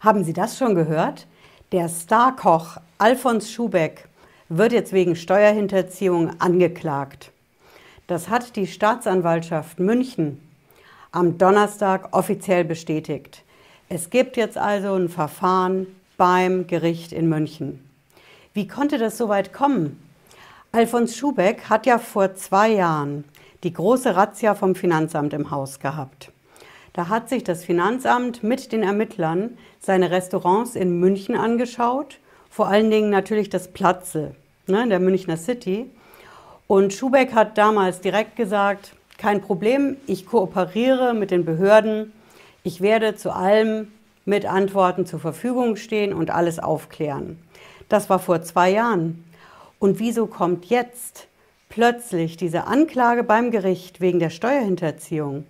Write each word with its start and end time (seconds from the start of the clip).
Haben 0.00 0.24
Sie 0.24 0.32
das 0.32 0.56
schon 0.56 0.74
gehört? 0.74 1.26
Der 1.72 1.86
Starkoch 1.90 2.78
Alfons 2.96 3.52
Schubeck 3.52 4.08
wird 4.48 4.72
jetzt 4.72 4.94
wegen 4.94 5.14
Steuerhinterziehung 5.14 6.40
angeklagt. 6.40 7.32
Das 8.06 8.30
hat 8.30 8.56
die 8.56 8.66
Staatsanwaltschaft 8.66 9.78
München 9.78 10.40
am 11.12 11.36
Donnerstag 11.36 12.16
offiziell 12.16 12.64
bestätigt. 12.64 13.44
Es 13.90 14.08
gibt 14.08 14.38
jetzt 14.38 14.56
also 14.56 14.94
ein 14.94 15.10
Verfahren 15.10 15.86
beim 16.16 16.66
Gericht 16.66 17.12
in 17.12 17.28
München. 17.28 17.84
Wie 18.54 18.66
konnte 18.66 18.96
das 18.96 19.18
so 19.18 19.28
weit 19.28 19.52
kommen? 19.52 20.02
Alfons 20.72 21.14
Schubeck 21.14 21.68
hat 21.68 21.84
ja 21.84 21.98
vor 21.98 22.34
zwei 22.36 22.70
Jahren 22.70 23.24
die 23.64 23.74
große 23.74 24.16
Razzia 24.16 24.54
vom 24.54 24.74
Finanzamt 24.74 25.34
im 25.34 25.50
Haus 25.50 25.78
gehabt. 25.78 26.32
Da 26.92 27.08
hat 27.08 27.28
sich 27.28 27.44
das 27.44 27.64
Finanzamt 27.64 28.42
mit 28.42 28.72
den 28.72 28.82
Ermittlern 28.82 29.56
seine 29.78 30.10
Restaurants 30.10 30.74
in 30.74 30.98
München 30.98 31.36
angeschaut, 31.36 32.18
vor 32.50 32.66
allen 32.66 32.90
Dingen 32.90 33.10
natürlich 33.10 33.48
das 33.48 33.68
Platze 33.68 34.34
ne, 34.66 34.82
in 34.82 34.90
der 34.90 35.00
Münchner 35.00 35.36
City. 35.36 35.88
Und 36.66 36.92
Schubeck 36.92 37.32
hat 37.34 37.58
damals 37.58 38.00
direkt 38.00 38.36
gesagt, 38.36 38.94
kein 39.18 39.40
Problem, 39.40 39.96
ich 40.06 40.26
kooperiere 40.26 41.14
mit 41.14 41.30
den 41.30 41.44
Behörden, 41.44 42.12
ich 42.62 42.80
werde 42.80 43.14
zu 43.14 43.30
allem 43.32 43.88
mit 44.24 44.46
Antworten 44.46 45.06
zur 45.06 45.20
Verfügung 45.20 45.76
stehen 45.76 46.12
und 46.12 46.30
alles 46.30 46.58
aufklären. 46.58 47.38
Das 47.88 48.10
war 48.10 48.18
vor 48.18 48.42
zwei 48.42 48.70
Jahren. 48.70 49.24
Und 49.78 49.98
wieso 49.98 50.26
kommt 50.26 50.66
jetzt 50.66 51.26
plötzlich 51.68 52.36
diese 52.36 52.66
Anklage 52.66 53.24
beim 53.24 53.50
Gericht 53.50 54.00
wegen 54.00 54.18
der 54.18 54.30
Steuerhinterziehung? 54.30 55.44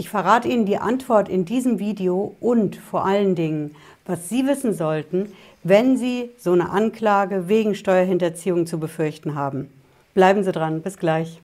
Ich 0.00 0.08
verrate 0.08 0.48
Ihnen 0.48 0.64
die 0.64 0.78
Antwort 0.78 1.28
in 1.28 1.44
diesem 1.44 1.78
Video 1.78 2.34
und 2.40 2.74
vor 2.76 3.04
allen 3.04 3.34
Dingen, 3.34 3.76
was 4.06 4.30
Sie 4.30 4.46
wissen 4.46 4.72
sollten, 4.72 5.30
wenn 5.62 5.98
Sie 5.98 6.30
so 6.38 6.52
eine 6.52 6.70
Anklage 6.70 7.48
wegen 7.48 7.74
Steuerhinterziehung 7.74 8.64
zu 8.64 8.80
befürchten 8.80 9.34
haben. 9.34 9.68
Bleiben 10.14 10.42
Sie 10.42 10.52
dran, 10.52 10.80
bis 10.80 10.96
gleich. 10.96 11.42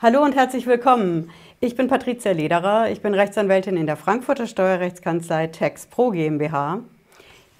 Hallo 0.00 0.24
und 0.24 0.34
herzlich 0.34 0.66
willkommen. 0.66 1.28
Ich 1.60 1.76
bin 1.76 1.88
Patricia 1.88 2.32
Lederer, 2.32 2.90
ich 2.90 3.02
bin 3.02 3.12
Rechtsanwältin 3.12 3.76
in 3.76 3.84
der 3.84 3.98
Frankfurter 3.98 4.46
Steuerrechtskanzlei 4.46 5.48
Tax 5.48 5.86
Pro 5.86 6.08
GmbH 6.08 6.80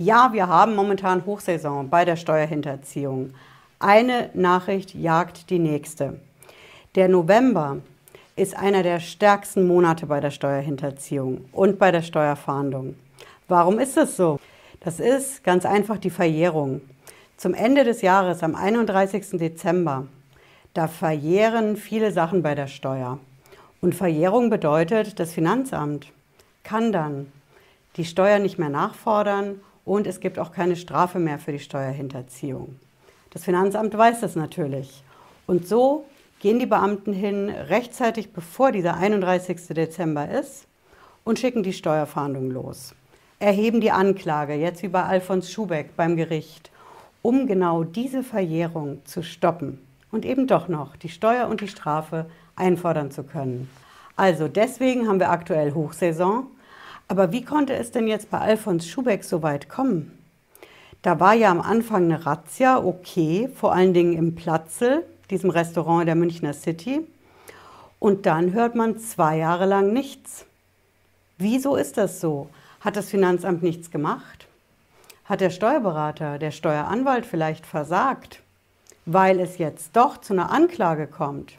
ja, 0.03 0.33
wir 0.33 0.49
haben 0.49 0.75
momentan 0.75 1.25
Hochsaison 1.25 1.89
bei 1.89 2.05
der 2.05 2.17
Steuerhinterziehung. 2.17 3.35
Eine 3.79 4.31
Nachricht 4.35 4.95
jagt 4.95 5.49
die 5.51 5.59
nächste. 5.59 6.19
Der 6.95 7.09
November 7.09 7.79
ist 8.35 8.57
einer 8.57 8.83
der 8.83 9.01
stärksten 9.01 9.67
Monate 9.67 10.07
bei 10.07 10.21
der 10.21 10.31
Steuerhinterziehung 10.31 11.45
und 11.53 11.79
bei 11.79 11.93
der 11.93 12.03
Steuerfahndung. 12.03 12.97
Warum 13.49 13.79
ist 13.79 13.97
das 13.97 14.17
so? 14.17 14.41
Das 14.81 14.99
ist 14.99 15.45
ganz 15.45 15.65
einfach 15.65 15.99
die 15.99 16.11
Verjährung. 16.11 16.81
Zum 17.37 17.55
Ende 17.55 17.85
des 17.85 18.03
Jahres, 18.03 18.43
am 18.43 18.55
31. 18.55 19.39
Dezember, 19.39 20.07
da 20.75 20.89
verjähren 20.89 21.77
viele 21.77 22.11
Sachen 22.11 22.43
bei 22.43 22.55
der 22.55 22.67
Steuer. 22.67 23.19
Und 23.81 23.95
Verjährung 23.95 24.51
bedeutet, 24.51 25.21
das 25.21 25.33
Finanzamt 25.33 26.07
kann 26.65 26.93
dann 26.93 27.31
die 27.97 28.05
Steuer 28.05 28.39
nicht 28.39 28.59
mehr 28.59 28.71
nachfordern 28.71 29.61
und 29.85 30.07
es 30.07 30.21
gibt 30.21 30.39
auch 30.39 30.53
keine 30.53 30.77
Strafe 30.77 31.19
mehr 31.19 31.39
für 31.39 31.53
die 31.53 31.59
Steuerhinterziehung. 31.59 32.77
Das 33.31 33.45
Finanzamt 33.45 33.97
weiß 33.97 34.21
das 34.21 34.37
natürlich. 34.37 35.03
Und 35.47 35.67
so 35.67 36.05
gehen 36.41 36.59
die 36.59 36.67
Beamten 36.67 37.13
hin, 37.13 37.49
rechtzeitig 37.49 38.33
bevor 38.33 38.73
dieser 38.73 38.97
31. 38.97 39.69
Dezember 39.69 40.29
ist, 40.29 40.67
und 41.25 41.39
schicken 41.39 41.63
die 41.63 41.73
Steuerfahndung 41.73 42.51
los. 42.51 42.95
Erheben 43.39 43.81
die 43.81 43.91
Anklage, 43.91 44.55
jetzt 44.55 44.83
wie 44.83 44.89
bei 44.89 45.05
Alfons 45.05 45.51
Schubeck 45.51 45.97
beim 45.97 46.17
Gericht, 46.17 46.71
um 47.23 47.47
genau 47.47 47.85
diese 47.85 48.23
Verjährung 48.23 49.05
zu 49.05 49.23
stoppen 49.23 49.79
und 50.11 50.25
eben 50.25 50.47
doch 50.47 50.69
noch 50.69 50.97
die 50.97 51.09
Steuer 51.09 51.49
und 51.49 51.61
die 51.61 51.69
Strafe 51.69 52.27
einfordern 52.57 53.11
zu 53.11 53.23
können. 53.23 53.71
Also 54.17 54.49
deswegen 54.49 55.09
haben 55.09 55.21
wir 55.21 55.31
aktuell 55.31 55.73
Hochsaison 55.73 56.47
aber 57.13 57.31
wie 57.31 57.45
konnte 57.45 57.75
es 57.75 57.91
denn 57.91 58.09
jetzt 58.09 58.31
bei 58.31 58.39
Alfons 58.39 58.89
Schubeck 58.89 59.23
so 59.23 59.43
weit 59.43 59.69
kommen? 59.69 60.17
Da 61.03 61.21
war 61.21 61.35
ja 61.35 61.51
am 61.51 61.61
Anfang 61.61 62.05
eine 62.05 62.25
Razzia, 62.25 62.83
okay, 62.83 63.51
vor 63.55 63.75
allen 63.75 63.93
Dingen 63.93 64.15
im 64.15 64.35
Platzel, 64.35 65.05
diesem 65.29 65.51
Restaurant 65.51 66.09
der 66.09 66.15
Münchner 66.15 66.55
City. 66.55 67.07
Und 67.99 68.25
dann 68.25 68.55
hört 68.55 68.77
man 68.77 68.99
zwei 68.99 69.37
Jahre 69.37 69.67
lang 69.67 69.93
nichts. 69.93 70.47
Wieso 71.37 71.77
ist 71.77 71.99
das 71.99 72.19
so? 72.19 72.49
Hat 72.81 72.97
das 72.97 73.11
Finanzamt 73.11 73.63
nichts 73.63 73.91
gemacht? 73.91 74.47
Hat 75.27 75.43
der 75.43 75.51
Steuerberater, 75.51 76.39
der 76.39 76.51
Steueranwalt 76.51 77.27
vielleicht 77.27 77.67
versagt, 77.67 78.41
weil 79.05 79.39
es 79.39 79.59
jetzt 79.59 79.95
doch 79.97 80.17
zu 80.17 80.33
einer 80.33 80.51
Anklage 80.51 81.09
kommt? 81.09 81.59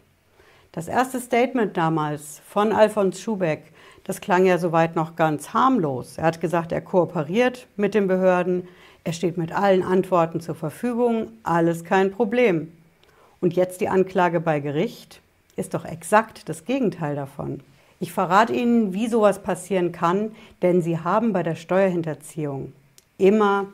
Das 0.72 0.88
erste 0.88 1.20
Statement 1.20 1.78
damals 1.78 2.42
von 2.44 2.72
Alfons 2.72 3.22
Schubeck 3.22 3.72
das 4.04 4.22
klang 4.22 4.46
ja 4.46 4.58
soweit 4.58 4.96
noch 4.96 5.16
ganz 5.16 5.54
harmlos. 5.54 6.18
Er 6.18 6.26
hat 6.26 6.42
gesagt, 6.42 6.72
er 6.72 6.82
kooperiert 6.82 7.68
mit 7.78 7.94
den 7.94 8.08
Behörden, 8.08 8.68
er 9.04 9.14
steht 9.14 9.38
mit 9.38 9.52
allen 9.52 9.84
Antworten 9.84 10.40
zur 10.40 10.56
Verfügung, 10.56 11.28
alles 11.44 11.84
kein 11.84 12.12
Problem. 12.12 12.72
Und 13.42 13.54
jetzt 13.54 13.82
die 13.82 13.90
Anklage 13.90 14.40
bei 14.40 14.60
Gericht 14.60 15.22
ist 15.56 15.74
doch 15.74 15.86
exakt 15.86 16.48
das 16.48 16.66
Gegenteil 16.66 17.16
davon. 17.16 17.60
Ich 18.00 18.12
verrate 18.12 18.54
Ihnen, 18.54 18.94
wie 18.94 19.08
sowas 19.08 19.44
passieren 19.44 19.92
kann, 19.92 20.32
denn 20.62 20.82
Sie 20.82 21.00
haben 21.00 21.34
bei 21.34 21.44
der 21.44 21.56
Steuerhinterziehung 21.56 22.74
immer 23.18 23.68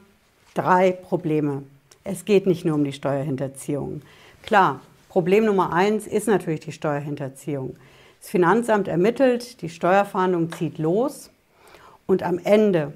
drei 0.54 0.92
Probleme. 0.92 1.64
Es 2.04 2.26
geht 2.26 2.48
nicht 2.48 2.66
nur 2.66 2.76
um 2.76 2.84
die 2.84 2.94
Steuerhinterziehung. 2.94 4.02
Klar, 4.44 4.82
Problem 5.10 5.46
Nummer 5.46 5.74
eins 5.74 6.06
ist 6.06 6.28
natürlich 6.28 6.60
die 6.60 6.72
Steuerhinterziehung. 6.72 7.76
Das 8.20 8.30
Finanzamt 8.30 8.88
ermittelt, 8.88 9.62
die 9.62 9.70
Steuerfahndung 9.70 10.52
zieht 10.52 10.78
los 10.78 11.32
und 12.06 12.22
am 12.22 12.40
Ende 12.44 12.94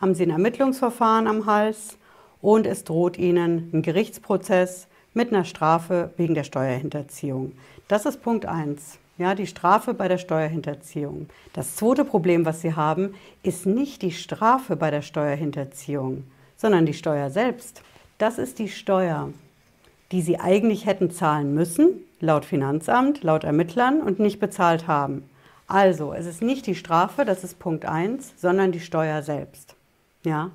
haben 0.00 0.14
Sie 0.14 0.24
ein 0.24 0.30
Ermittlungsverfahren 0.30 1.28
am 1.28 1.46
Hals 1.46 1.96
und 2.42 2.66
es 2.66 2.84
droht 2.84 3.16
Ihnen 3.16 3.70
ein 3.72 3.82
Gerichtsprozess 3.82 4.88
mit 5.14 5.32
einer 5.32 5.44
Strafe 5.44 6.10
wegen 6.16 6.34
der 6.34 6.44
Steuerhinterziehung. 6.44 7.52
Das 7.88 8.04
ist 8.04 8.20
Punkt 8.22 8.46
1. 8.46 8.98
Ja, 9.16 9.36
die 9.36 9.46
Strafe 9.46 9.94
bei 9.94 10.08
der 10.08 10.18
Steuerhinterziehung. 10.18 11.28
Das 11.52 11.76
zweite 11.76 12.04
Problem, 12.04 12.44
was 12.44 12.60
Sie 12.60 12.74
haben, 12.74 13.14
ist 13.44 13.64
nicht 13.64 14.02
die 14.02 14.10
Strafe 14.10 14.74
bei 14.74 14.90
der 14.90 15.02
Steuerhinterziehung, 15.02 16.24
sondern 16.56 16.84
die 16.84 16.94
Steuer 16.94 17.30
selbst. 17.30 17.82
Das 18.18 18.38
ist 18.38 18.58
die 18.58 18.68
Steuer, 18.68 19.30
die 20.10 20.20
Sie 20.20 20.40
eigentlich 20.40 20.84
hätten 20.84 21.12
zahlen 21.12 21.54
müssen, 21.54 22.04
laut 22.24 22.44
Finanzamt, 22.44 23.22
laut 23.22 23.44
Ermittlern 23.44 24.00
und 24.00 24.18
nicht 24.18 24.40
bezahlt 24.40 24.86
haben. 24.86 25.28
Also, 25.66 26.12
es 26.12 26.26
ist 26.26 26.42
nicht 26.42 26.66
die 26.66 26.74
Strafe, 26.74 27.24
das 27.24 27.44
ist 27.44 27.58
Punkt 27.58 27.86
1, 27.86 28.34
sondern 28.36 28.72
die 28.72 28.80
Steuer 28.80 29.22
selbst. 29.22 29.74
Ja? 30.24 30.50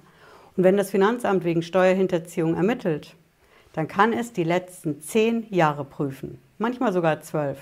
Und 0.56 0.64
wenn 0.64 0.78
das 0.78 0.92
Finanzamt 0.92 1.44
wegen 1.46 1.64
Steuerhinterziehung 1.64 2.56
ermittelt, 2.56 3.16
dann 3.74 3.88
kann 3.88 4.14
es 4.14 4.34
die 4.34 4.44
letzten 4.44 5.02
zehn 5.02 5.46
Jahre 5.50 5.86
prüfen, 5.86 6.40
manchmal 6.58 6.92
sogar 6.92 7.22
zwölf, 7.22 7.58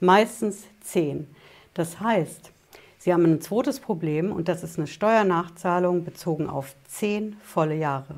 meistens 0.00 0.64
zehn. 0.82 1.26
Das 1.74 2.00
heißt, 2.00 2.52
Sie 2.98 3.12
haben 3.12 3.24
ein 3.24 3.40
zweites 3.40 3.78
Problem 3.78 4.32
und 4.32 4.48
das 4.48 4.64
ist 4.64 4.78
eine 4.78 4.88
Steuernachzahlung 4.88 6.04
bezogen 6.04 6.48
auf 6.48 6.74
zehn 6.88 7.36
volle 7.40 7.76
Jahre. 7.76 8.16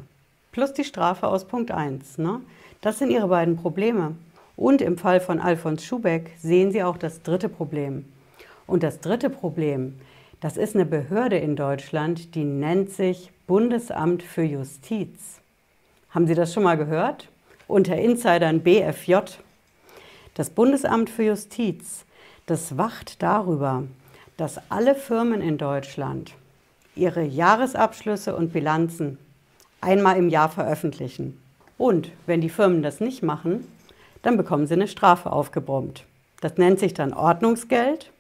Plus 0.51 0.73
die 0.73 0.85
Strafe 0.85 1.29
aus 1.29 1.45
Punkt 1.45 1.71
1. 1.71 2.17
Ne? 2.17 2.41
Das 2.81 2.99
sind 2.99 3.11
Ihre 3.11 3.29
beiden 3.29 3.57
Probleme. 3.57 4.15
Und 4.59 4.83
im 4.83 4.99
Fall 4.99 5.21
von 5.21 5.39
Alfons 5.39 5.85
Schubeck 5.85 6.33
sehen 6.37 6.73
Sie 6.73 6.83
auch 6.83 6.97
das 6.97 7.23
dritte 7.23 7.49
Problem. 7.49 8.07
Und 8.67 8.83
das 8.83 8.99
dritte 8.99 9.31
Problem, 9.31 10.01
das 10.41 10.57
ist 10.57 10.75
eine 10.75 10.85
Behörde 10.85 11.39
in 11.39 11.55
Deutschland, 11.55 12.35
die 12.35 12.43
nennt 12.43 12.91
sich 12.91 13.31
Bundesamt 13.47 14.25
für 14.25 14.43
Justiz. 14.43 15.39
Haben 16.11 16.27
Sie 16.27 16.35
das 16.35 16.53
schon 16.53 16.65
mal 16.65 16.77
gehört? 16.77 17.29
Unter 17.69 17.97
Insidern 17.99 18.59
BFJ. 18.61 19.19
Das 20.35 20.51
Bundesamt 20.51 21.09
für 21.09 21.23
Justiz, 21.23 22.05
das 22.47 22.77
wacht 22.77 23.23
darüber, 23.23 23.85
dass 24.37 24.61
alle 24.73 24.97
Firmen 24.97 25.41
in 25.41 25.57
Deutschland 25.57 26.35
ihre 26.97 27.23
Jahresabschlüsse 27.23 28.35
und 28.35 28.53
Bilanzen 28.53 29.19
einmal 29.81 30.17
im 30.17 30.29
Jahr 30.29 30.49
veröffentlichen. 30.49 31.41
Und 31.79 32.11
wenn 32.27 32.41
die 32.41 32.51
Firmen 32.51 32.83
das 32.83 32.99
nicht 32.99 33.23
machen, 33.23 33.65
dann 34.23 34.37
bekommen 34.37 34.67
sie 34.67 34.75
eine 34.75 34.89
Strafe 34.89 35.33
aufgebrummt. 35.33 36.05
Das 36.41 36.57
nennt 36.57 36.79
sich 36.79 36.95
dann 36.95 37.13
Ordnungsgeld 37.13 38.11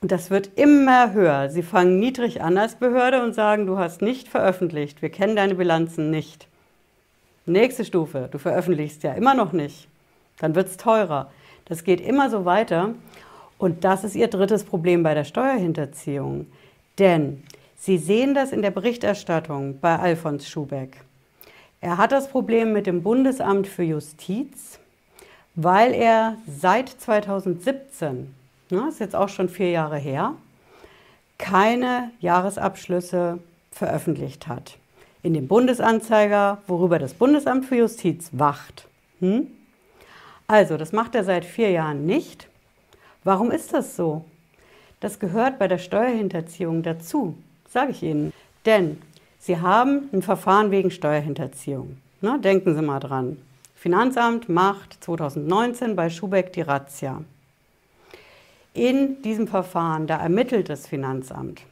und 0.00 0.12
das 0.12 0.30
wird 0.30 0.50
immer 0.56 1.12
höher. 1.12 1.50
Sie 1.50 1.62
fangen 1.62 1.98
niedrig 1.98 2.42
an 2.42 2.58
als 2.58 2.76
Behörde 2.76 3.22
und 3.22 3.34
sagen, 3.34 3.66
du 3.66 3.78
hast 3.78 4.02
nicht 4.02 4.28
veröffentlicht, 4.28 5.02
wir 5.02 5.10
kennen 5.10 5.36
deine 5.36 5.54
Bilanzen 5.54 6.10
nicht. 6.10 6.48
Nächste 7.44 7.84
Stufe, 7.84 8.28
du 8.30 8.38
veröffentlichst 8.38 9.02
ja 9.02 9.12
immer 9.12 9.34
noch 9.34 9.52
nicht. 9.52 9.88
dann 10.38 10.54
wird 10.54 10.68
es 10.68 10.76
teurer. 10.76 11.30
Das 11.64 11.84
geht 11.84 12.00
immer 12.00 12.28
so 12.28 12.44
weiter. 12.44 12.94
Und 13.58 13.84
das 13.84 14.04
ist 14.04 14.14
Ihr 14.14 14.28
drittes 14.28 14.64
Problem 14.64 15.02
bei 15.02 15.14
der 15.14 15.24
Steuerhinterziehung. 15.24 16.46
Denn 16.98 17.42
Sie 17.78 17.98
sehen 17.98 18.34
das 18.34 18.52
in 18.52 18.62
der 18.62 18.70
Berichterstattung 18.70 19.78
bei 19.80 19.98
Alfons 19.98 20.48
Schubeck. 20.48 20.96
Er 21.80 21.98
hat 21.98 22.10
das 22.10 22.28
Problem 22.28 22.72
mit 22.72 22.86
dem 22.86 23.02
Bundesamt 23.02 23.66
für 23.66 23.82
Justiz, 23.82 24.78
weil 25.56 25.94
er 25.94 26.36
seit 26.46 26.88
2017, 26.88 28.34
ne, 28.70 28.88
ist 28.88 29.00
jetzt 29.00 29.16
auch 29.16 29.30
schon 29.30 29.48
vier 29.48 29.70
Jahre 29.70 29.96
her, 29.96 30.34
keine 31.38 32.10
Jahresabschlüsse 32.20 33.38
veröffentlicht 33.72 34.46
hat. 34.46 34.76
In 35.22 35.34
dem 35.34 35.48
Bundesanzeiger, 35.48 36.58
worüber 36.66 36.98
das 36.98 37.14
Bundesamt 37.14 37.64
für 37.64 37.76
Justiz 37.76 38.30
wacht. 38.32 38.86
Hm? 39.20 39.48
Also, 40.46 40.76
das 40.76 40.92
macht 40.92 41.14
er 41.14 41.24
seit 41.24 41.44
vier 41.44 41.70
Jahren 41.70 42.06
nicht. 42.06 42.48
Warum 43.24 43.50
ist 43.50 43.72
das 43.72 43.96
so? 43.96 44.24
Das 45.00 45.18
gehört 45.18 45.58
bei 45.58 45.66
der 45.68 45.78
Steuerhinterziehung 45.78 46.82
dazu, 46.82 47.36
sage 47.68 47.90
ich 47.90 48.02
Ihnen. 48.02 48.32
Denn 48.64 48.98
Sie 49.38 49.58
haben 49.58 50.08
ein 50.12 50.22
Verfahren 50.22 50.70
wegen 50.70 50.90
Steuerhinterziehung. 50.90 51.98
Ne, 52.20 52.38
denken 52.38 52.74
Sie 52.74 52.82
mal 52.82 53.00
dran. 53.00 53.36
Finanzamt 53.86 54.48
macht 54.48 55.04
2019 55.04 55.94
bei 55.94 56.10
Schubeck 56.10 56.52
die 56.52 56.62
Razzia. 56.62 57.22
In 58.74 59.22
diesem 59.22 59.46
Verfahren, 59.46 60.08
da 60.08 60.16
ermittelt 60.16 60.68
das 60.68 60.88
Finanzamt 60.88 61.62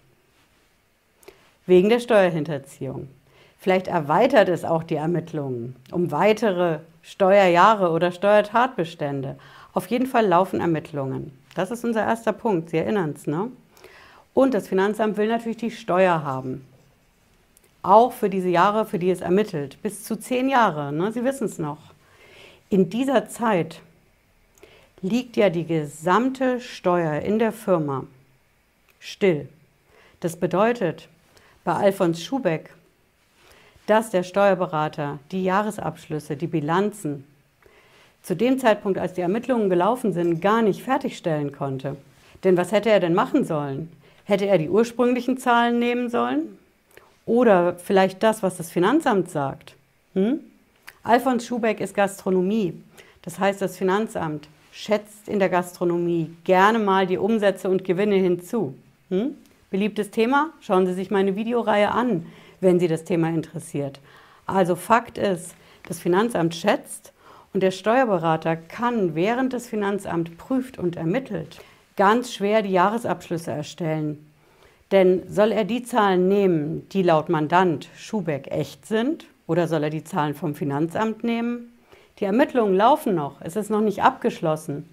wegen 1.66 1.88
der 1.88 1.98
Steuerhinterziehung. 1.98 3.08
Vielleicht 3.58 3.88
erweitert 3.88 4.48
es 4.48 4.64
auch 4.64 4.84
die 4.84 4.94
Ermittlungen 4.94 5.74
um 5.90 6.12
weitere 6.12 6.78
Steuerjahre 7.02 7.90
oder 7.90 8.12
Steuertatbestände. 8.12 9.36
Auf 9.72 9.88
jeden 9.88 10.06
Fall 10.06 10.28
laufen 10.28 10.60
Ermittlungen. 10.60 11.36
Das 11.56 11.72
ist 11.72 11.84
unser 11.84 12.04
erster 12.04 12.32
Punkt, 12.32 12.70
Sie 12.70 12.78
erinnern 12.78 13.14
es, 13.16 13.26
ne? 13.26 13.50
Und 14.34 14.54
das 14.54 14.68
Finanzamt 14.68 15.16
will 15.16 15.26
natürlich 15.26 15.56
die 15.56 15.72
Steuer 15.72 16.22
haben. 16.22 16.64
Auch 17.82 18.12
für 18.12 18.30
diese 18.30 18.50
Jahre, 18.50 18.86
für 18.86 19.00
die 19.00 19.10
es 19.10 19.20
ermittelt. 19.20 19.82
Bis 19.82 20.04
zu 20.04 20.14
zehn 20.14 20.48
Jahre, 20.48 20.92
ne? 20.92 21.10
Sie 21.10 21.24
wissen 21.24 21.46
es 21.46 21.58
noch. 21.58 21.93
In 22.74 22.90
dieser 22.90 23.28
Zeit 23.28 23.80
liegt 25.00 25.36
ja 25.36 25.48
die 25.48 25.64
gesamte 25.64 26.60
Steuer 26.60 27.20
in 27.20 27.38
der 27.38 27.52
Firma 27.52 28.04
still. 28.98 29.48
Das 30.18 30.34
bedeutet, 30.34 31.08
bei 31.62 31.74
Alfons 31.74 32.24
Schubeck, 32.24 32.74
dass 33.86 34.10
der 34.10 34.24
Steuerberater 34.24 35.20
die 35.30 35.44
Jahresabschlüsse, 35.44 36.36
die 36.36 36.48
Bilanzen 36.48 37.24
zu 38.22 38.34
dem 38.34 38.58
Zeitpunkt, 38.58 38.98
als 38.98 39.12
die 39.12 39.20
Ermittlungen 39.20 39.70
gelaufen 39.70 40.12
sind, 40.12 40.40
gar 40.40 40.60
nicht 40.60 40.82
fertigstellen 40.82 41.52
konnte. 41.52 41.96
Denn 42.42 42.56
was 42.56 42.72
hätte 42.72 42.90
er 42.90 42.98
denn 42.98 43.14
machen 43.14 43.44
sollen? 43.44 43.88
Hätte 44.24 44.46
er 44.46 44.58
die 44.58 44.68
ursprünglichen 44.68 45.38
Zahlen 45.38 45.78
nehmen 45.78 46.10
sollen? 46.10 46.58
Oder 47.24 47.76
vielleicht 47.76 48.24
das, 48.24 48.42
was 48.42 48.56
das 48.56 48.72
Finanzamt 48.72 49.30
sagt? 49.30 49.76
Hm? 50.14 50.40
Alfons 51.04 51.46
Schubeck 51.46 51.80
ist 51.80 51.94
Gastronomie. 51.94 52.82
Das 53.20 53.38
heißt, 53.38 53.60
das 53.60 53.76
Finanzamt 53.76 54.48
schätzt 54.72 55.28
in 55.28 55.38
der 55.38 55.50
Gastronomie 55.50 56.34
gerne 56.44 56.78
mal 56.78 57.06
die 57.06 57.18
Umsätze 57.18 57.68
und 57.68 57.84
Gewinne 57.84 58.16
hinzu. 58.16 58.74
Hm? 59.10 59.34
Beliebtes 59.70 60.10
Thema? 60.10 60.50
Schauen 60.62 60.86
Sie 60.86 60.94
sich 60.94 61.10
meine 61.10 61.36
Videoreihe 61.36 61.90
an, 61.90 62.24
wenn 62.62 62.80
Sie 62.80 62.88
das 62.88 63.04
Thema 63.04 63.28
interessiert. 63.28 64.00
Also 64.46 64.76
Fakt 64.76 65.18
ist, 65.18 65.54
das 65.86 66.00
Finanzamt 66.00 66.54
schätzt 66.54 67.12
und 67.52 67.62
der 67.62 67.70
Steuerberater 67.70 68.56
kann, 68.56 69.14
während 69.14 69.52
das 69.52 69.66
Finanzamt 69.66 70.38
prüft 70.38 70.78
und 70.78 70.96
ermittelt, 70.96 71.60
ganz 71.96 72.32
schwer 72.32 72.62
die 72.62 72.72
Jahresabschlüsse 72.72 73.50
erstellen. 73.50 74.24
Denn 74.90 75.22
soll 75.28 75.52
er 75.52 75.64
die 75.64 75.82
Zahlen 75.82 76.28
nehmen, 76.28 76.88
die 76.92 77.02
laut 77.02 77.28
Mandant 77.28 77.90
Schubeck 77.94 78.50
echt 78.50 78.86
sind, 78.86 79.26
oder 79.46 79.68
soll 79.68 79.84
er 79.84 79.90
die 79.90 80.04
Zahlen 80.04 80.34
vom 80.34 80.54
Finanzamt 80.54 81.24
nehmen? 81.24 81.72
Die 82.18 82.24
Ermittlungen 82.24 82.76
laufen 82.76 83.14
noch, 83.14 83.40
es 83.40 83.56
ist 83.56 83.70
noch 83.70 83.80
nicht 83.80 84.02
abgeschlossen. 84.02 84.88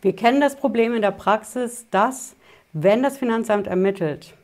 Wir 0.00 0.16
kennen 0.16 0.40
das 0.40 0.56
Problem 0.56 0.94
in 0.94 1.02
der 1.02 1.12
Praxis, 1.12 1.86
dass, 1.90 2.34
wenn 2.72 3.02
das 3.02 3.18
Finanzamt 3.18 3.66
ermittelt, 3.66 4.34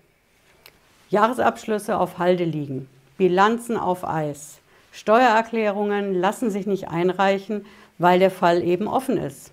Jahresabschlüsse 1.10 1.98
auf 1.98 2.18
Halde 2.18 2.44
liegen, 2.44 2.88
Bilanzen 3.16 3.76
auf 3.76 4.06
Eis, 4.06 4.60
Steuererklärungen 4.92 6.14
lassen 6.14 6.50
sich 6.50 6.66
nicht 6.66 6.88
einreichen, 6.88 7.66
weil 7.98 8.18
der 8.18 8.30
Fall 8.30 8.62
eben 8.62 8.88
offen 8.88 9.16
ist. 9.16 9.52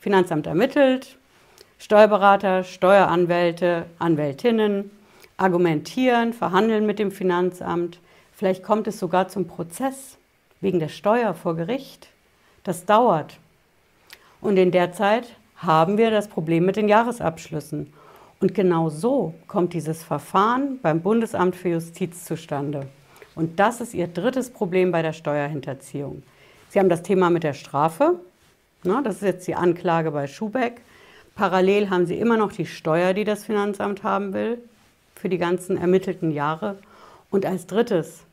Finanzamt 0.00 0.46
ermittelt, 0.46 1.16
Steuerberater, 1.78 2.64
Steueranwälte, 2.64 3.86
Anwältinnen 3.98 4.90
argumentieren, 5.40 6.34
verhandeln 6.34 6.84
mit 6.86 6.98
dem 6.98 7.10
Finanzamt. 7.10 7.98
Vielleicht 8.40 8.62
kommt 8.62 8.86
es 8.86 8.98
sogar 8.98 9.28
zum 9.28 9.46
Prozess 9.46 10.16
wegen 10.62 10.78
der 10.78 10.88
Steuer 10.88 11.34
vor 11.34 11.56
Gericht. 11.56 12.08
Das 12.64 12.86
dauert. 12.86 13.36
Und 14.40 14.56
in 14.56 14.70
der 14.70 14.94
Zeit 14.94 15.36
haben 15.58 15.98
wir 15.98 16.10
das 16.10 16.26
Problem 16.26 16.64
mit 16.64 16.76
den 16.76 16.88
Jahresabschlüssen. 16.88 17.92
Und 18.40 18.54
genau 18.54 18.88
so 18.88 19.34
kommt 19.46 19.74
dieses 19.74 20.02
Verfahren 20.02 20.78
beim 20.80 21.02
Bundesamt 21.02 21.54
für 21.54 21.68
Justiz 21.68 22.24
zustande. 22.24 22.86
Und 23.34 23.60
das 23.60 23.82
ist 23.82 23.92
Ihr 23.92 24.06
drittes 24.06 24.48
Problem 24.48 24.90
bei 24.90 25.02
der 25.02 25.12
Steuerhinterziehung. 25.12 26.22
Sie 26.70 26.78
haben 26.78 26.88
das 26.88 27.02
Thema 27.02 27.28
mit 27.28 27.42
der 27.42 27.52
Strafe. 27.52 28.20
Na, 28.84 29.02
das 29.02 29.16
ist 29.16 29.22
jetzt 29.22 29.48
die 29.48 29.54
Anklage 29.54 30.12
bei 30.12 30.26
Schubeck. 30.26 30.80
Parallel 31.34 31.90
haben 31.90 32.06
Sie 32.06 32.16
immer 32.16 32.38
noch 32.38 32.52
die 32.52 32.64
Steuer, 32.64 33.12
die 33.12 33.24
das 33.24 33.44
Finanzamt 33.44 34.02
haben 34.02 34.32
will, 34.32 34.56
für 35.14 35.28
die 35.28 35.36
ganzen 35.36 35.76
ermittelten 35.76 36.30
Jahre. 36.30 36.78
Und 37.28 37.44
als 37.44 37.66
drittes 37.66 38.24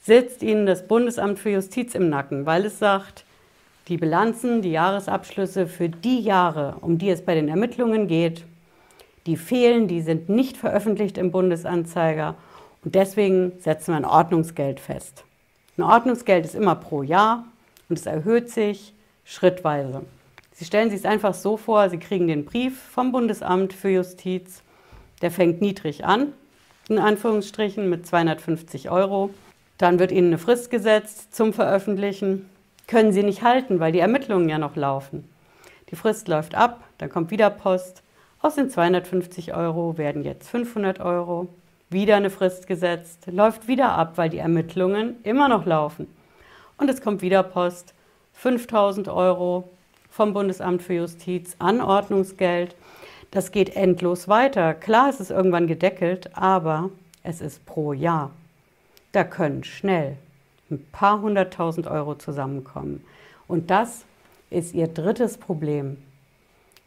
sitzt 0.00 0.42
Ihnen 0.42 0.66
das 0.66 0.86
Bundesamt 0.86 1.38
für 1.38 1.50
Justiz 1.50 1.94
im 1.94 2.08
Nacken, 2.08 2.46
weil 2.46 2.64
es 2.64 2.78
sagt, 2.78 3.24
die 3.88 3.96
Bilanzen, 3.96 4.62
die 4.62 4.72
Jahresabschlüsse 4.72 5.66
für 5.66 5.88
die 5.88 6.20
Jahre, 6.20 6.76
um 6.80 6.98
die 6.98 7.10
es 7.10 7.22
bei 7.22 7.34
den 7.34 7.48
Ermittlungen 7.48 8.06
geht, 8.06 8.44
die 9.26 9.36
fehlen, 9.36 9.88
die 9.88 10.00
sind 10.00 10.28
nicht 10.28 10.56
veröffentlicht 10.56 11.18
im 11.18 11.30
Bundesanzeiger 11.30 12.34
und 12.84 12.94
deswegen 12.94 13.52
setzen 13.60 13.92
wir 13.92 13.96
ein 13.96 14.04
Ordnungsgeld 14.04 14.80
fest. 14.80 15.24
Ein 15.76 15.84
Ordnungsgeld 15.84 16.44
ist 16.44 16.54
immer 16.54 16.74
pro 16.74 17.02
Jahr 17.02 17.44
und 17.88 17.98
es 17.98 18.06
erhöht 18.06 18.50
sich 18.50 18.92
schrittweise. 19.24 20.02
Sie 20.52 20.64
stellen 20.64 20.90
sich 20.90 21.00
es 21.00 21.04
einfach 21.06 21.34
so 21.34 21.56
vor, 21.56 21.88
Sie 21.88 21.98
kriegen 21.98 22.26
den 22.26 22.44
Brief 22.44 22.80
vom 22.80 23.12
Bundesamt 23.12 23.72
für 23.72 23.90
Justiz, 23.90 24.62
der 25.22 25.30
fängt 25.30 25.60
niedrig 25.60 26.04
an, 26.04 26.32
in 26.88 26.98
Anführungsstrichen 26.98 27.88
mit 27.88 28.06
250 28.06 28.90
Euro. 28.90 29.30
Dann 29.78 29.98
wird 29.98 30.12
Ihnen 30.12 30.28
eine 30.28 30.38
Frist 30.38 30.70
gesetzt 30.70 31.34
zum 31.34 31.52
Veröffentlichen. 31.52 32.50
Können 32.88 33.12
Sie 33.12 33.22
nicht 33.22 33.42
halten, 33.42 33.80
weil 33.80 33.92
die 33.92 34.00
Ermittlungen 34.00 34.48
ja 34.48 34.58
noch 34.58 34.76
laufen. 34.76 35.28
Die 35.90 35.96
Frist 35.96 36.28
läuft 36.28 36.54
ab, 36.54 36.84
dann 36.98 37.08
kommt 37.08 37.30
wieder 37.30 37.48
Post. 37.48 38.02
Aus 38.40 38.56
den 38.56 38.70
250 38.70 39.54
Euro 39.54 39.96
werden 39.96 40.22
jetzt 40.22 40.48
500 40.48 41.00
Euro 41.00 41.48
wieder 41.90 42.16
eine 42.16 42.30
Frist 42.30 42.66
gesetzt, 42.66 43.26
läuft 43.30 43.68
wieder 43.68 43.92
ab, 43.92 44.12
weil 44.16 44.28
die 44.28 44.38
Ermittlungen 44.38 45.16
immer 45.22 45.48
noch 45.48 45.64
laufen. 45.64 46.06
Und 46.76 46.90
es 46.90 47.00
kommt 47.00 47.22
wieder 47.22 47.42
Post, 47.42 47.94
5000 48.34 49.08
Euro 49.08 49.70
vom 50.10 50.34
Bundesamt 50.34 50.82
für 50.82 50.94
Justiz, 50.94 51.56
Anordnungsgeld. 51.58 52.74
Das 53.30 53.52
geht 53.52 53.76
endlos 53.76 54.28
weiter. 54.28 54.74
Klar, 54.74 55.08
es 55.08 55.20
ist 55.20 55.30
irgendwann 55.30 55.66
gedeckelt, 55.66 56.30
aber 56.34 56.90
es 57.22 57.40
ist 57.40 57.64
pro 57.66 57.92
Jahr. 57.92 58.30
Da 59.12 59.24
können 59.24 59.64
schnell 59.64 60.16
ein 60.70 60.84
paar 60.92 61.20
hunderttausend 61.20 61.86
Euro 61.86 62.14
zusammenkommen. 62.14 63.04
Und 63.46 63.70
das 63.70 64.04
ist 64.50 64.74
Ihr 64.74 64.88
drittes 64.88 65.38
Problem, 65.38 65.96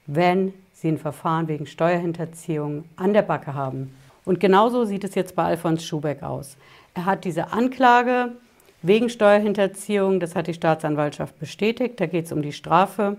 wenn 0.06 0.54
Sie 0.74 0.90
ein 0.90 0.98
Verfahren 0.98 1.48
wegen 1.48 1.66
Steuerhinterziehung 1.66 2.86
an 2.96 3.14
der 3.14 3.22
Backe 3.22 3.54
haben. 3.54 3.96
Und 4.26 4.40
genauso 4.40 4.86
sieht 4.86 5.04
es 5.04 5.16
jetzt 5.16 5.36
bei 5.36 5.44
Alfons 5.44 5.86
Schubeck 5.86 6.24
aus. 6.24 6.58
Er 6.94 7.06
hat 7.06 7.26
diese 7.26 7.52
Anklage 7.54 8.34
wegen 8.82 9.10
Steuerhinterziehung, 9.10 10.20
das 10.20 10.36
hat 10.36 10.48
die 10.48 10.54
Staatsanwaltschaft 10.54 11.38
bestätigt, 11.40 12.00
da 12.00 12.06
geht 12.06 12.26
es 12.26 12.32
um 12.32 12.42
die 12.42 12.54
Strafe. 12.54 13.18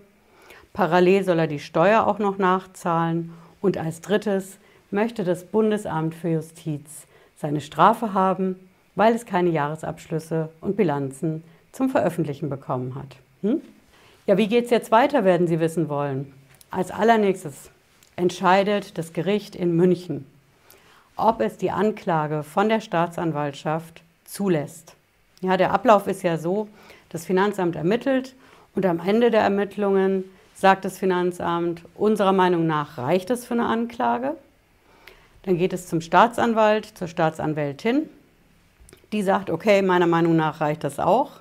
Parallel 0.72 1.24
soll 1.24 1.38
er 1.38 1.46
die 1.46 1.58
Steuer 1.58 2.06
auch 2.06 2.18
noch 2.18 2.38
nachzahlen. 2.38 3.32
Und 3.60 3.78
als 3.78 4.00
drittes 4.00 4.58
möchte 4.90 5.24
das 5.24 5.44
Bundesamt 5.44 6.14
für 6.14 6.30
Justiz 6.30 7.06
seine 7.36 7.60
Strafe 7.60 8.12
haben, 8.14 8.56
weil 8.94 9.14
es 9.14 9.26
keine 9.26 9.50
Jahresabschlüsse 9.50 10.50
und 10.60 10.76
Bilanzen 10.76 11.42
zum 11.72 11.88
Veröffentlichen 11.88 12.48
bekommen 12.48 12.94
hat. 12.94 13.16
Hm? 13.42 13.60
Ja, 14.26 14.36
wie 14.36 14.48
geht 14.48 14.66
es 14.66 14.70
jetzt 14.70 14.90
weiter, 14.90 15.24
werden 15.24 15.46
Sie 15.46 15.60
wissen 15.60 15.88
wollen. 15.88 16.32
Als 16.70 16.90
allernächstes 16.90 17.70
entscheidet 18.16 18.98
das 18.98 19.12
Gericht 19.12 19.56
in 19.56 19.74
München 19.74 20.26
ob 21.16 21.40
es 21.40 21.56
die 21.56 21.70
Anklage 21.70 22.42
von 22.42 22.68
der 22.68 22.80
Staatsanwaltschaft 22.80 24.02
zulässt. 24.24 24.94
Ja, 25.40 25.56
der 25.56 25.72
Ablauf 25.72 26.06
ist 26.06 26.22
ja 26.22 26.38
so, 26.38 26.68
das 27.08 27.26
Finanzamt 27.26 27.76
ermittelt 27.76 28.34
Und 28.74 28.86
am 28.86 29.00
Ende 29.00 29.30
der 29.30 29.42
Ermittlungen 29.42 30.24
sagt 30.54 30.86
das 30.86 30.96
Finanzamt, 30.96 31.82
unserer 31.94 32.32
Meinung 32.32 32.66
nach 32.66 32.96
reicht 32.96 33.28
es 33.28 33.44
für 33.44 33.52
eine 33.52 33.66
Anklage. 33.66 34.34
Dann 35.42 35.58
geht 35.58 35.74
es 35.74 35.88
zum 35.88 36.00
Staatsanwalt, 36.00 36.86
zur 36.86 37.06
Staatsanwältin. 37.06 38.08
Die 39.12 39.22
sagt, 39.22 39.50
okay, 39.50 39.82
meiner 39.82 40.06
Meinung 40.06 40.36
nach 40.36 40.60
reicht 40.62 40.84
das 40.84 40.98
auch. 40.98 41.32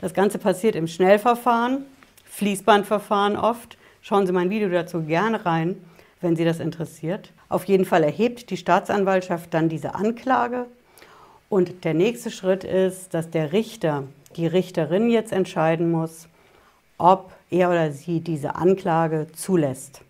Das 0.00 0.14
Ganze 0.14 0.38
passiert 0.38 0.74
im 0.74 0.86
Schnellverfahren, 0.86 1.84
Fließbandverfahren 2.24 3.36
oft. 3.36 3.76
Schauen 4.00 4.26
Sie 4.26 4.32
mein 4.32 4.48
Video 4.48 4.70
dazu 4.70 5.02
gerne 5.02 5.44
rein, 5.44 5.76
wenn 6.22 6.34
Sie 6.34 6.46
das 6.46 6.60
interessiert. 6.60 7.32
Auf 7.50 7.64
jeden 7.64 7.84
Fall 7.84 8.04
erhebt 8.04 8.48
die 8.48 8.56
Staatsanwaltschaft 8.56 9.52
dann 9.52 9.68
diese 9.68 9.94
Anklage. 9.94 10.66
Und 11.50 11.84
der 11.84 11.92
nächste 11.92 12.30
Schritt 12.30 12.64
ist, 12.64 13.12
dass 13.12 13.28
der 13.28 13.52
Richter, 13.52 14.04
die 14.36 14.46
Richterin 14.46 15.10
jetzt 15.10 15.32
entscheiden 15.32 15.90
muss, 15.90 16.28
ob 16.96 17.32
er 17.50 17.68
oder 17.68 17.90
sie 17.90 18.20
diese 18.20 18.54
Anklage 18.54 19.26
zulässt. 19.34 20.02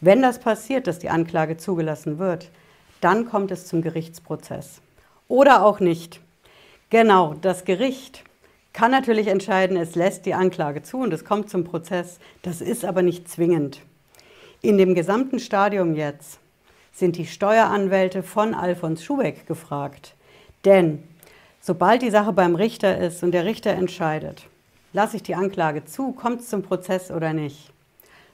Wenn 0.00 0.22
das 0.22 0.38
passiert, 0.38 0.86
dass 0.86 0.98
die 0.98 1.10
Anklage 1.10 1.56
zugelassen 1.56 2.18
wird, 2.18 2.50
dann 3.00 3.26
kommt 3.26 3.50
es 3.50 3.66
zum 3.66 3.82
Gerichtsprozess. 3.82 4.80
Oder 5.28 5.64
auch 5.64 5.80
nicht. 5.80 6.20
Genau, 6.88 7.34
das 7.34 7.64
Gericht 7.64 8.22
kann 8.72 8.92
natürlich 8.92 9.26
entscheiden, 9.26 9.76
es 9.76 9.96
lässt 9.96 10.24
die 10.24 10.34
Anklage 10.34 10.82
zu 10.82 10.98
und 10.98 11.12
es 11.12 11.24
kommt 11.24 11.50
zum 11.50 11.64
Prozess. 11.64 12.20
Das 12.42 12.60
ist 12.60 12.84
aber 12.84 13.02
nicht 13.02 13.28
zwingend. 13.28 13.80
In 14.62 14.78
dem 14.78 14.94
gesamten 14.94 15.40
Stadium 15.40 15.94
jetzt 15.94 16.38
sind 16.92 17.16
die 17.16 17.26
Steueranwälte 17.26 18.22
von 18.22 18.54
Alfons 18.54 19.02
Schubeck 19.02 19.46
gefragt. 19.46 20.14
Denn 20.64 21.02
sobald 21.60 22.02
die 22.02 22.10
Sache 22.10 22.32
beim 22.32 22.54
Richter 22.54 22.98
ist 22.98 23.24
und 23.24 23.32
der 23.32 23.46
Richter 23.46 23.70
entscheidet, 23.72 24.46
lasse 24.92 25.16
ich 25.16 25.24
die 25.24 25.34
Anklage 25.34 25.84
zu, 25.86 26.12
kommt 26.12 26.42
es 26.42 26.48
zum 26.48 26.62
Prozess 26.62 27.10
oder 27.10 27.32
nicht, 27.32 27.72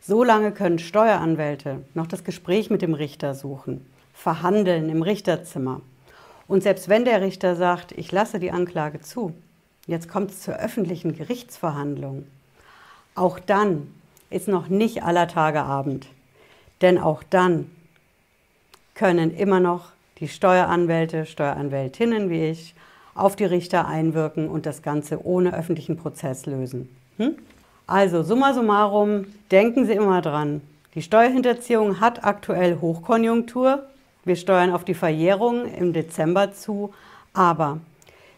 so 0.00 0.25
lange 0.25 0.52
können 0.52 0.78
Steueranwälte 0.78 1.85
noch 1.94 2.06
das 2.06 2.23
Gespräch 2.23 2.68
mit 2.68 2.82
dem 2.82 2.92
Richter 2.92 3.35
suchen, 3.35 3.87
verhandeln 4.12 4.90
im 4.90 5.00
Richterzimmer. 5.00 5.80
Und 6.52 6.62
selbst 6.62 6.90
wenn 6.90 7.06
der 7.06 7.23
Richter 7.23 7.56
sagt, 7.56 7.92
ich 7.92 8.12
lasse 8.12 8.38
die 8.38 8.50
Anklage 8.50 9.00
zu, 9.00 9.32
jetzt 9.87 10.11
kommt 10.11 10.32
es 10.32 10.42
zur 10.42 10.56
öffentlichen 10.56 11.16
Gerichtsverhandlung, 11.16 12.26
auch 13.14 13.38
dann 13.38 13.87
ist 14.28 14.49
noch 14.49 14.68
nicht 14.68 15.02
aller 15.02 15.28
Tage 15.28 15.62
Abend. 15.62 16.09
Denn 16.82 16.99
auch 16.99 17.23
dann 17.23 17.71
können 18.94 19.35
immer 19.35 19.61
noch 19.61 19.92
die 20.18 20.28
Steueranwälte, 20.28 21.25
Steueranwältinnen 21.25 22.28
wie 22.28 22.50
ich, 22.50 22.75
auf 23.14 23.35
die 23.35 23.47
Richter 23.47 23.88
einwirken 23.88 24.50
und 24.50 24.66
das 24.66 24.82
Ganze 24.82 25.25
ohne 25.25 25.56
öffentlichen 25.56 25.97
Prozess 25.97 26.44
lösen. 26.44 26.94
Hm? 27.16 27.37
Also 27.87 28.23
summa 28.23 28.52
summarum, 28.52 29.25
denken 29.50 29.87
Sie 29.87 29.94
immer 29.94 30.21
dran, 30.21 30.61
die 30.97 31.00
Steuerhinterziehung 31.00 31.99
hat 31.99 32.25
aktuell 32.25 32.76
Hochkonjunktur. 32.78 33.87
Wir 34.25 34.37
steuern 34.37 34.73
auf 34.73 34.85
die 34.85 34.95
Verjährung 34.95 35.67
im 35.67 35.93
Dezember 35.93 36.52
zu, 36.52 36.95
aber 37.33 37.79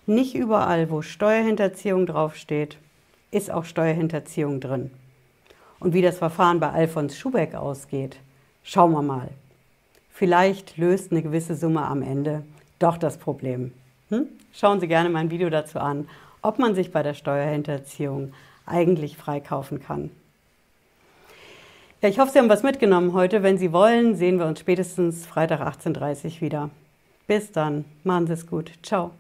nicht 0.06 0.34
überall, 0.34 0.90
wo 0.90 1.02
Steuerhinterziehung 1.02 2.06
draufsteht, 2.06 2.78
ist 3.30 3.50
auch 3.50 3.64
Steuerhinterziehung 3.64 4.60
drin. 4.60 4.90
Und 5.80 5.92
wie 5.92 6.02
das 6.02 6.18
Verfahren 6.18 6.60
bei 6.60 6.70
Alfons 6.70 7.18
Schubeck 7.18 7.54
ausgeht, 7.54 8.16
schauen 8.62 8.92
wir 8.92 9.02
mal. 9.02 9.28
Vielleicht 10.10 10.76
löst 10.78 11.10
eine 11.10 11.22
gewisse 11.22 11.54
Summe 11.54 11.82
am 11.82 12.00
Ende 12.00 12.44
doch 12.78 12.96
das 12.96 13.18
Problem. 13.18 13.72
Hm? 14.10 14.28
Schauen 14.52 14.80
Sie 14.80 14.88
gerne 14.88 15.10
mein 15.10 15.30
Video 15.30 15.50
dazu 15.50 15.78
an, 15.78 16.08
ob 16.42 16.58
man 16.58 16.74
sich 16.74 16.92
bei 16.92 17.02
der 17.02 17.14
Steuerhinterziehung 17.14 18.32
eigentlich 18.66 19.16
freikaufen 19.16 19.82
kann. 19.82 20.10
Ja, 22.04 22.10
ich 22.10 22.18
hoffe, 22.18 22.32
Sie 22.32 22.38
haben 22.38 22.50
was 22.50 22.62
mitgenommen 22.62 23.14
heute. 23.14 23.42
Wenn 23.42 23.56
Sie 23.56 23.72
wollen, 23.72 24.14
sehen 24.14 24.38
wir 24.38 24.44
uns 24.44 24.60
spätestens 24.60 25.24
Freitag 25.24 25.62
18.30 25.62 26.34
Uhr 26.34 26.40
wieder. 26.42 26.70
Bis 27.26 27.50
dann. 27.50 27.86
Machen 28.02 28.26
Sie 28.26 28.34
es 28.34 28.46
gut. 28.46 28.72
Ciao. 28.82 29.12